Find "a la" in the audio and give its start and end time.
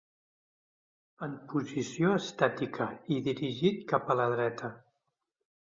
4.15-4.29